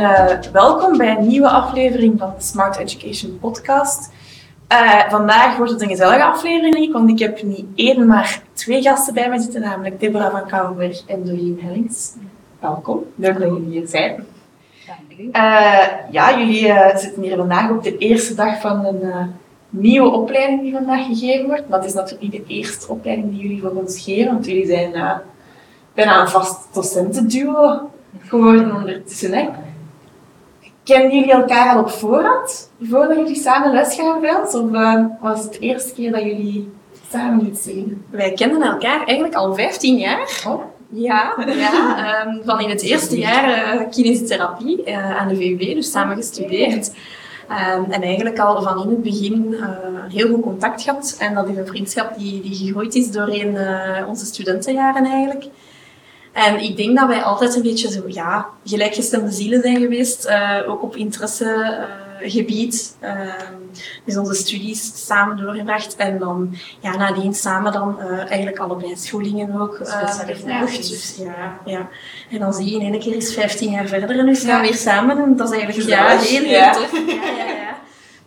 [0.00, 4.12] en eh, welkom bij een nieuwe aflevering van de Smart Education Podcast.
[4.66, 9.14] Eh, vandaag wordt het een gezellige aflevering, want ik heb niet één, maar twee gasten
[9.14, 12.12] bij me zitten, namelijk Deborah van Kouwenberg en Doreen Hellings.
[12.60, 14.24] Welkom, leuk dat jullie hier zijn.
[15.18, 19.32] Uh, ja, jullie zitten hier vandaag op de eerste dag van een
[19.70, 21.68] nieuwe opleiding die vandaag gegeven wordt.
[21.68, 24.66] Maar het is natuurlijk niet de eerste opleiding die jullie voor ons geven, want jullie
[24.66, 25.20] zijn
[25.94, 29.32] bijna een vast docentenduo geworden ondertussen.
[29.32, 29.48] Hè.
[30.90, 34.42] Kennen jullie elkaar al op voorhand, voordat jullie samen les gaan?
[34.42, 36.72] Of uh, was het de eerste keer dat jullie
[37.10, 38.04] samen iets zien?
[38.10, 40.42] Wij kennen elkaar eigenlijk al 15 jaar.
[40.46, 40.62] Oh.
[40.88, 45.90] Ja, ja um, van in het eerste jaar uh, kinesiotherapie uh, aan de VUB, dus
[45.90, 46.92] samen gestudeerd.
[47.50, 49.68] Um, en eigenlijk al van in het begin uh,
[50.08, 51.16] heel goed contact gehad.
[51.18, 53.58] En dat is een vriendschap die, die gegroeid is doorheen
[54.08, 55.44] onze studentenjaren eigenlijk.
[56.32, 60.58] En ik denk dat wij altijd een beetje zo, ja, gelijkgestemde zielen zijn geweest, uh,
[60.66, 62.96] ook op interessegebied.
[63.02, 63.32] Uh, uh,
[64.04, 69.60] dus onze studies samen doorgebracht en dan ja, nadien samen dan uh, eigenlijk allebei schoolingen
[69.60, 70.88] ook gevolgd.
[70.88, 71.88] Dus, ja, ja.
[72.30, 74.66] En dan zie je in één keer is 15 jaar verder en nu staan we
[74.66, 76.92] weer samen en dat is eigenlijk ja, heel, heel tof.
[77.06, 77.59] Ja, ja.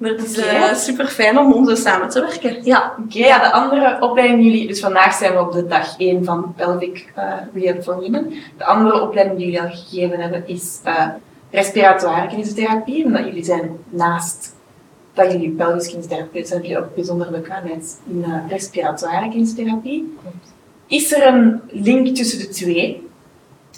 [0.04, 0.70] Maar het is okay.
[0.70, 2.64] uh, super fijn om, om zo samen te werken.
[2.64, 2.94] Ja.
[3.00, 5.98] Oké, okay, ja, de andere opleiding die jullie, dus vandaag zijn we op de dag
[5.98, 8.34] 1 van Pelvic uh, Rehab for Women.
[8.58, 11.08] De andere opleiding die jullie al gegeven hebben is uh,
[11.52, 13.06] respiratoire kinesiotherapie.
[13.06, 14.56] Omdat jullie zijn naast
[15.14, 20.18] dat jullie pelvisch kinesitherapeut zijn, jullie ook bijzonder bekwaamheid in uh, respiratoire kinesiotherapie.
[20.88, 23.08] Is er een link tussen de twee?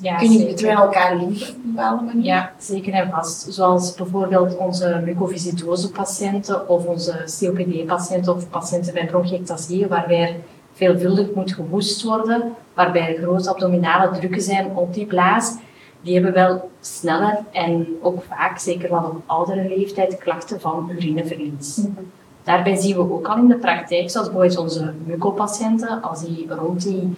[0.02, 2.24] Ja, Kun je twee elkaar linken op een bepaalde manier?
[2.24, 3.54] Ja, zeker en vast.
[3.54, 10.44] Zoals bijvoorbeeld onze mucoviscidose patiënten of onze COPD-patiënten of patiënten met bronchiectasie, waarbij
[10.74, 15.56] veelvuldig moet gehoest worden, waarbij er grote abdominale drukken zijn op die blaas.
[16.02, 21.78] Die hebben wel sneller en ook vaak, zeker wel op oudere leeftijd, klachten van urineverlies.
[21.78, 22.12] Mm -hmm.
[22.44, 26.84] Daarbij zien we ook al in de praktijk, zoals bijvoorbeeld onze mucopatiënten, als die rond
[26.84, 27.16] die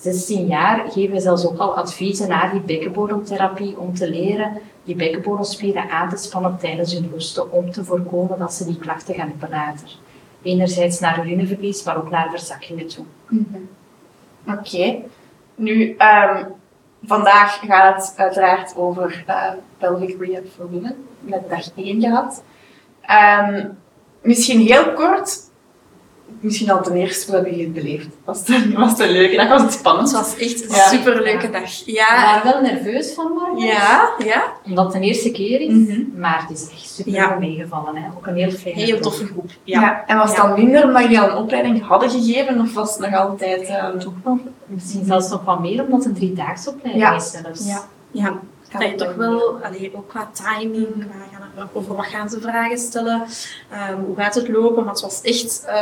[0.00, 4.94] 16 jaar geven we zelfs ook al adviezen naar die bekkenbodemtherapie om te leren die
[4.94, 9.32] bekkenbodemspieren aan te spannen tijdens hun hoesten om te voorkomen dat ze die klachten gaan
[9.50, 9.96] later.
[10.42, 13.04] Enerzijds naar urineverlies, maar ook naar verzakkingen toe.
[13.26, 13.68] -hmm.
[14.46, 14.96] Oké.
[15.54, 16.46] Nu, um,
[17.02, 21.06] vandaag gaat het uiteraard over uh, pelvic rehab for women.
[21.20, 22.42] Met dag 1 gehad.
[23.46, 23.78] Um,
[24.22, 25.49] misschien heel kort,
[26.40, 28.08] misschien al ten eerste, hoe heb je het beleefd?
[28.24, 29.48] Was het, was het een leuke dag?
[29.48, 30.12] Was het spannend?
[30.12, 30.88] Het was echt een ja.
[30.88, 31.60] superleuke ja.
[31.60, 31.70] dag.
[31.84, 32.14] Ja.
[32.14, 34.52] We waren wel nerveus van, maar Ja, ja.
[34.64, 36.12] Omdat het de eerste keer is, mm -hmm.
[36.16, 37.36] maar het is echt super ja.
[37.38, 37.96] meegevallen.
[37.96, 38.08] Hè.
[38.16, 39.50] Ook een heel fijne Heel toffe groep.
[39.64, 39.80] Ja.
[39.80, 40.04] ja.
[40.06, 43.10] En was het dan minder omdat jullie al een opleiding hadden gegeven, of was het
[43.10, 43.68] nog altijd...
[43.68, 43.88] Uh...
[43.88, 47.66] Toch nog, misschien zelfs nog wat meer, omdat het een driedaagse opleiding is zelfs.
[47.66, 47.82] Ja.
[48.10, 48.40] ja
[48.78, 51.39] dat je toch wel, allee, ook qua timing, qua gaan,
[51.72, 53.22] over wat gaan ze vragen stellen,
[53.90, 55.72] um, hoe gaat het lopen, maar het was echt uh,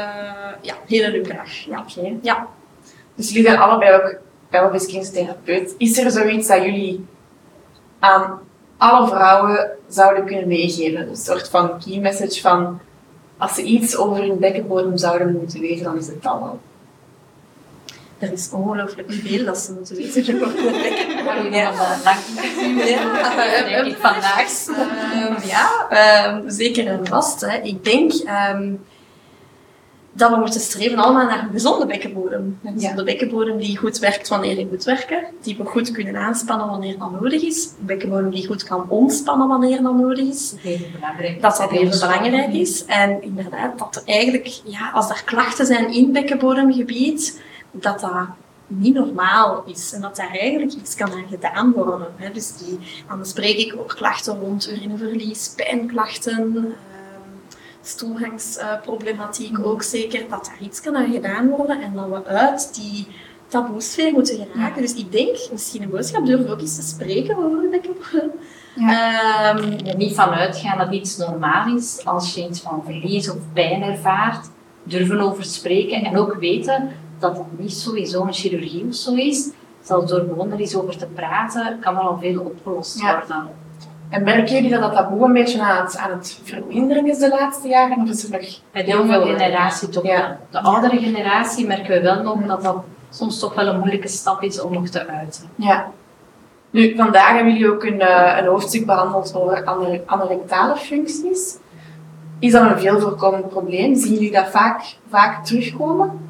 [0.61, 1.51] ja, een hele leuke dag.
[1.51, 1.85] Ja.
[1.91, 2.19] Okay.
[2.23, 2.49] ja.
[3.15, 4.17] Dus jullie zijn allebei ook
[4.49, 5.75] pelvisch kindstherapeut.
[5.79, 7.07] Is er zoiets dat jullie
[7.99, 8.41] aan
[8.77, 11.09] alle vrouwen zouden kunnen meegeven?
[11.09, 12.81] Een soort van key message van,
[13.37, 16.61] als ze iets over hun bekkenbodem zouden moeten weten, dan is het dat wel.
[18.19, 20.25] Er is ongelooflijk veel dat ze moeten weten.
[21.53, 21.73] ja,
[23.65, 24.67] denk ik vandaag.
[24.69, 27.41] Um, ja, zeker en vast.
[27.41, 27.57] Hè.
[27.57, 28.13] Ik denk
[28.53, 28.81] um,
[30.19, 32.59] dat we moeten streven allemaal naar een gezonde bekkenbodem.
[32.65, 33.05] Een gezonde ja.
[33.05, 35.25] bekkenbodem die goed werkt wanneer die moet werken.
[35.43, 37.65] Die we goed kunnen aanspannen wanneer dat nodig is.
[37.65, 40.55] Een bekkenbodem die goed kan ontspannen wanneer dat nodig is.
[41.41, 42.85] Dat dat even belangrijk is.
[42.85, 47.41] En inderdaad, dat er eigenlijk, ja, als er klachten zijn in bekkenbodemgebied,
[47.71, 48.27] dat dat
[48.69, 52.07] niet normaal is en dat daar eigenlijk iets kan aan gedaan worden.
[52.17, 52.31] Hè.
[52.33, 56.73] Dus die, dan spreek ik over klachten rond urineverlies, pijnklachten, uh,
[57.83, 62.75] stoelgangsproblematiek uh, ook zeker, dat daar iets kan aan gedaan worden en dat we uit
[62.75, 63.07] die
[63.47, 64.83] taboesfeer moeten geraken.
[64.83, 68.31] Dus ik denk, misschien een boodschap durven ook eens te spreken over de.
[68.75, 69.57] Ja.
[69.57, 73.37] Um, er niet vanuit gaan dat iets normaal is als je iets van verlies of
[73.53, 74.51] pijn ervaart.
[74.83, 79.51] Durven over spreken en ook weten dat dat niet sowieso een chirurgie of zo is.
[79.83, 83.19] Zelfs door gewoon er eens over te praten, kan er al veel opgelost ja.
[83.19, 83.49] worden.
[84.09, 87.29] En merken jullie dat dat taboe een beetje aan het, aan het verminderen is de
[87.29, 88.03] laatste jaren?
[88.03, 90.39] Of is er nog Bij de jonge generatie toch ja.
[90.51, 92.77] De oudere generatie merken we wel nog dat dat
[93.11, 95.43] soms toch wel een moeilijke stap is om nog te uiten.
[95.55, 95.91] Ja.
[96.71, 99.65] Nu, vandaag hebben jullie ook een, uh, een hoofdstuk behandeld over
[100.07, 101.57] anorectale functies.
[102.39, 103.95] Is dat een veel voorkomend probleem?
[103.95, 106.28] Zien jullie dat vaak, vaak terugkomen?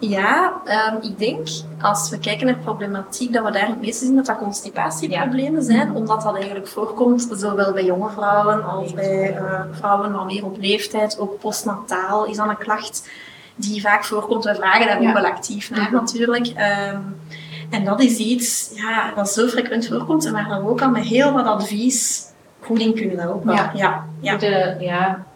[0.00, 1.48] Ja, ehm, ik denk
[1.80, 5.94] als we kijken naar problematiek, dat we daar het meeste zien dat dat constipatieproblemen zijn,
[5.94, 10.56] omdat dat eigenlijk voorkomt zowel bij jonge vrouwen als bij eh, vrouwen wat meer op
[10.60, 11.18] leeftijd.
[11.18, 13.08] Ook postnataal is dan een klacht
[13.54, 14.44] die vaak voorkomt.
[14.44, 16.46] We vragen daar ook wel actief naar natuurlijk.
[16.46, 17.00] Ehm,
[17.70, 21.04] en dat is iets ja, dat zo frequent voorkomt en waar we ook al met
[21.04, 22.26] heel wat advies
[22.60, 23.54] voeding kunnen helpen.
[23.54, 23.72] Ja.
[23.74, 24.06] ja.
[24.20, 24.36] ja.
[24.36, 25.26] De ja,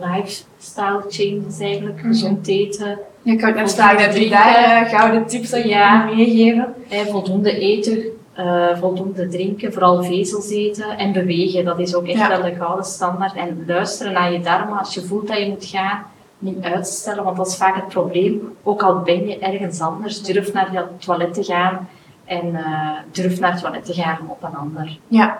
[0.00, 5.62] lifestyle changes eigenlijk, gezond eten, Je kan Voldoende staan je daar eh, gouden tips dat
[5.62, 5.98] je Ja.
[6.06, 6.74] kan meegeven.
[6.88, 8.02] voldoende eten,
[8.34, 11.64] eh, voldoende drinken, vooral vezels eten en bewegen.
[11.64, 12.28] Dat is ook echt Ja.
[12.28, 13.34] wel de gouden standaard.
[13.34, 16.02] En luisteren naar je darmen als je voelt dat je moet gaan.
[16.38, 18.56] Niet uitstellen, want dat is vaak het probleem.
[18.62, 21.88] Ook al ben je ergens anders, durf naar het toilet te gaan
[22.24, 24.98] en eh, durf naar het toilet te gaan op een ander.
[25.08, 25.38] Ja.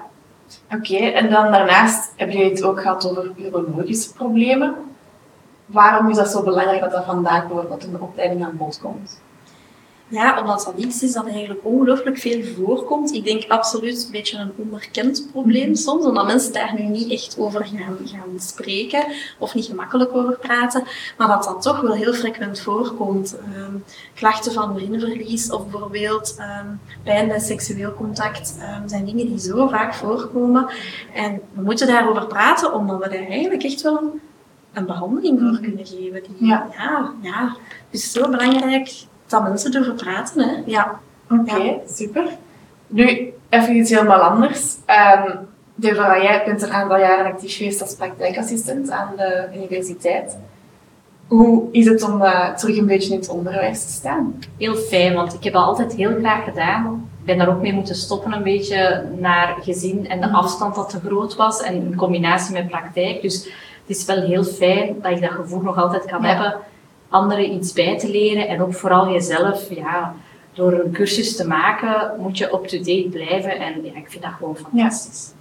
[0.75, 4.75] Oké, en dan daarnaast heb je het ook gehad over urologische problemen.
[5.71, 9.21] Waarom is dat zo belangrijk dat dat vandaag bijvoorbeeld in de opleiding aan bod komt?
[10.11, 13.13] Ja, omdat dat iets is dat eigenlijk ongelooflijk veel voorkomt.
[13.13, 17.37] Ik denk absoluut een beetje een onderkend probleem soms, omdat mensen daar nu niet echt
[17.39, 19.05] over gaan, gaan spreken
[19.39, 20.85] of niet gemakkelijk over praten,
[21.19, 23.37] maar dat dat toch wel heel frequent voorkomt.
[23.39, 23.75] Ehm,
[24.15, 26.67] klachten van urineverlies of bijvoorbeeld ehm,
[27.03, 30.69] pijn bij seksueel contact ehm, zijn dingen die zo vaak voorkomen.
[31.15, 34.21] En we moeten daarover praten, omdat we daar eigenlijk echt wel een,
[34.73, 36.23] een behandeling voor kunnen geven.
[36.23, 36.67] Die, Ja.
[36.79, 37.57] ja, ja.
[37.91, 38.93] Het is zo belangrijk
[39.27, 40.49] dat mensen erover praten.
[40.49, 40.63] Hè?
[40.67, 41.01] Ja.
[41.31, 42.25] Oké, super.
[42.87, 44.77] Nu, even iets helemaal anders.
[44.87, 45.37] Ehm
[45.75, 50.37] Deborah, jij bent een aantal jaren actief geweest als praktijkassistent aan de universiteit.
[51.27, 54.39] Hoe is het om eh, terug een beetje in het onderwijs te staan?
[54.59, 57.09] Heel fijn, want ik heb dat altijd heel graag gedaan.
[57.21, 60.35] Ik ben daar ook mee moeten stoppen een beetje naar gezien en de Mhm.
[60.35, 63.23] afstand dat te groot was en in combinatie met praktijk.
[63.23, 63.49] Dus
[63.91, 66.29] het is wel heel fijn dat je dat gevoel nog altijd kan Ja.
[66.29, 66.55] hebben,
[67.09, 70.15] anderen iets bij te leren en ook vooral jezelf, ja,
[70.53, 74.57] door een cursus te maken moet je up-to-date blijven en ja, ik vind dat gewoon
[74.57, 75.33] fantastisch.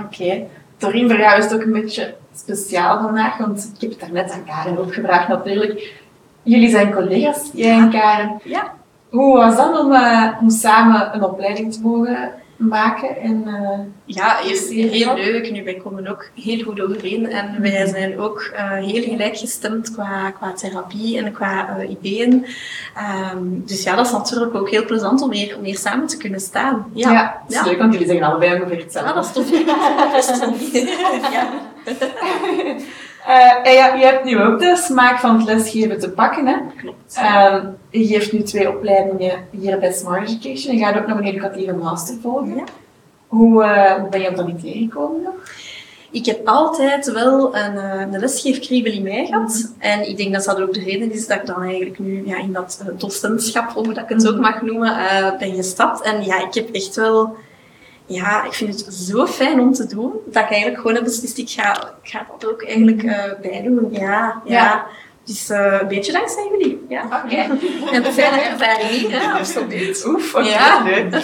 [0.00, 0.46] Oké.
[0.78, 4.30] Doreen, voor jou is het ook een beetje speciaal vandaag, want ik heb het daarnet
[4.32, 6.02] aan Karen opgevraagd natuurlijk.
[6.42, 8.40] Jullie zijn collega's, jij en Karen.
[8.44, 8.74] Ja.
[9.10, 13.16] Hoe was dat om, eh, om samen een opleiding te mogen maken?
[13.20, 15.24] En, eh, Ja, eerst Heel heel goed.
[15.24, 15.50] leuk.
[15.50, 20.30] Nu, wij komen ook heel goed overeen en wij zijn ook eh, heel gelijkgestemd qua,
[20.30, 22.46] qua therapie en qua eh, ideeën.
[22.96, 26.16] Ehm, dus ja, dat is natuurlijk ook heel plezant om hier, om hier samen te
[26.16, 26.86] kunnen staan.
[26.94, 27.64] Ja, ja, het is Ja.
[27.70, 29.08] leuk, want jullie zeggen allebei ongeveer hetzelfde.
[29.10, 29.50] Ja, dat is tof.
[30.12, 30.72] Dat is tof.
[31.36, 31.48] ja.
[33.26, 36.46] Eh, ja, je hebt nu ook de smaak van het lesgeven te pakken.
[36.46, 36.56] Hè?
[36.76, 37.16] Klopt.
[37.16, 40.76] Ehm, je geeft nu twee opleidingen hier bij Smart Education.
[40.76, 42.56] Je gaat ook nog een educatieve master volgen.
[42.56, 42.64] Ja.
[43.26, 45.22] Hoe, eh, hoe ben je op dat idee gekomen?
[45.22, 45.34] nog?
[46.10, 49.72] Ik heb altijd wel een, eh, een lesgeefkriebel in mij gehad.
[49.78, 52.38] En ik denk dat dat ook de reden is dat ik dan eigenlijk nu ja,
[52.38, 54.96] in dat docentschap, hoe dat ik het ook mag noemen,
[55.38, 56.00] ben gestapt.
[56.02, 57.36] En ja, ik heb echt wel...
[58.06, 61.38] Ja, ik vind het zo fijn om te doen, dat ik eigenlijk gewoon heb beslist,
[61.38, 61.72] ik ga,
[62.02, 63.88] ik ga dat ook eigenlijk eh bijdoen.
[63.90, 64.40] Ja, ja.
[64.44, 64.86] Ja.
[65.24, 66.84] Dus eh, een beetje dankzij jullie.
[66.88, 67.04] Ja.
[67.04, 67.36] Oké.
[67.92, 70.04] En een fijne ervaring, hè, absoluut.
[70.06, 70.82] Oef, oké, Ja.
[70.82, 71.14] leuk.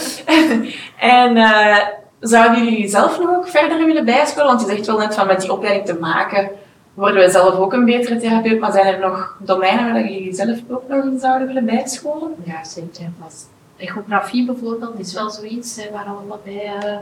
[1.18, 1.76] en eh,
[2.20, 4.46] zouden jullie zelf nog ook verder willen bijscholen?
[4.46, 6.50] Want je zegt wel net van met die opleiding te maken,
[6.94, 8.60] worden we zelf ook een betere therapeut.
[8.60, 12.34] Maar zijn er nog domeinen waar jullie zelf ook nog in zouden willen bijscholen?
[12.44, 13.48] Ja, zeker en vast.
[13.80, 16.98] Echografie bijvoorbeeld is wel zoiets hè, waar we bij eh,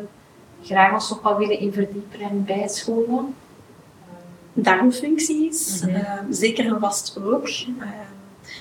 [0.63, 3.35] graag ons nog wel willen in verdiepen en bijscholen.
[4.53, 5.95] darmfuncties, Mhm.
[5.95, 7.47] eh, zeker en vast ook.
[7.49, 7.87] Eh,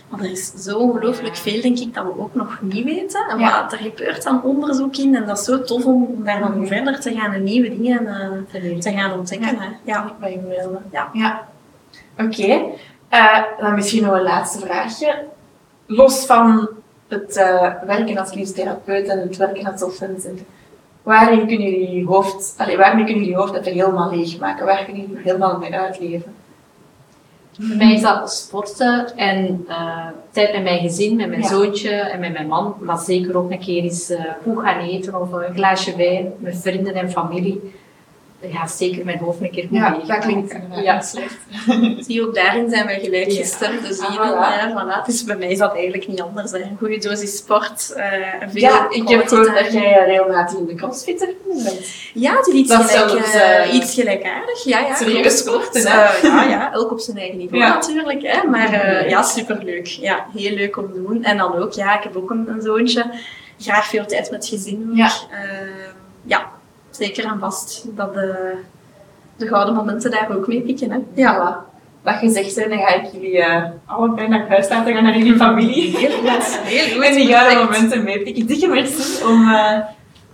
[0.09, 3.25] maar er is zo ongelooflijk veel, denk ik, dat we ook nog niet weten.
[3.29, 3.61] En Ja.
[3.61, 6.67] wat, er gebeurt dan onderzoek in en dat is zo tof om, om daar dan
[6.67, 9.57] verder te gaan en nieuwe dingen eh, te gaan ontdekken.
[9.83, 10.15] Ja.
[10.19, 10.83] Bij je melden.
[10.91, 11.09] Ja.
[11.13, 11.47] ja.
[12.19, 12.61] Oké.
[13.59, 15.25] Dan misschien nog een laatste vraagje.
[15.85, 16.69] Los van
[17.07, 20.27] het eh, werken als fysiotherapeut en het werken als docent,
[21.03, 24.65] waarin kunnen jullie je hoofd, allee, waarmee kunnen jullie je hoofd even helemaal leegmaken?
[24.65, 26.33] Waar kunnen jullie helemaal mee uitleven?
[27.59, 31.47] Bij mij is dat sporten en eh, tijd met mijn gezin, met mijn Ja.
[31.47, 32.75] zoontje en met mijn man.
[32.79, 36.57] Maar zeker ook een keer eens eh, goed gaan eten of een glaasje wijn met
[36.57, 37.73] vrienden en familie.
[38.41, 41.01] Ja, zeker mijn hoofd een keer goed Ja, dat klinkt inderdaad Ja.
[41.01, 41.37] slecht.
[42.05, 43.87] Zie je ook daarin zijn wij gelijkgestemd.
[43.87, 44.73] Dus Ah, hier, voilà.
[44.73, 45.05] ja, voilà.
[45.05, 46.51] Dus bij mij is dat eigenlijk niet anders.
[46.51, 46.57] Hè.
[46.57, 48.11] Een goede dosis sport, eh,
[48.47, 51.87] veel Ja, ik heb gehoord dat jij regelmatig in de crossfitter bent.
[52.13, 54.63] Ja, het is iets, Dat gelijk, zelfs, eh, eh, iets gelijkaardig.
[54.63, 55.81] Ja, ja, serieus sporten?
[55.85, 57.73] Eh, ja, ja, elk op zijn eigen niveau Ja.
[57.73, 58.21] natuurlijk.
[58.21, 58.47] Hè?
[58.47, 59.85] Maar eh, ja, superleuk.
[59.87, 61.23] Ja, heel leuk om te doen.
[61.23, 63.05] En dan ook, ja, ik heb ook een, een zoontje.
[63.59, 64.89] Graag veel tijd met gezin.
[64.93, 65.05] Ja.
[65.31, 65.39] Eh,
[66.23, 66.51] ja,
[66.97, 68.53] zeker en vast dat de,
[69.37, 70.91] de gouden momenten daar ook mee pikken.
[70.91, 70.97] Hè?
[71.13, 71.35] Ja.
[71.35, 71.75] Voilà.
[72.03, 75.35] dat gezegd zijn, dan ga ik jullie uh, allebei naar huis laten gaan, naar jullie
[75.35, 75.97] familie.
[75.97, 76.59] Heel goed.
[76.63, 77.05] Heel goed.
[77.05, 78.47] En die gouden momenten meepikken.
[78.47, 79.79] Dikke merci om, uh,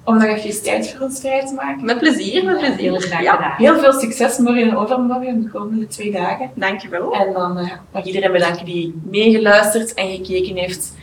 [0.04, 1.86] om nog even tijd voor ons vrij te maken.
[1.86, 2.78] Met plezier, met plezier.
[2.78, 3.54] Heel graag Ja.
[3.58, 6.52] Heel veel succes morgen en overmorgen, de komende twee dagen.
[6.56, 7.14] Dankjewel.
[7.14, 10.94] En dan uh, mag iedereen bedanken die meegeluisterd en gekeken heeft.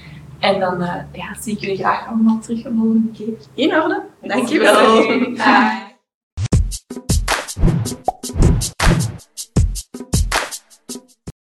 [0.41, 3.35] En dan uh, ja, zie ik jullie graag allemaal terug een volgende keer.
[3.55, 4.03] In orde.
[4.21, 4.75] Dankjewel.
[4.75, 5.31] Dankjewel.
[5.31, 5.90] Bye.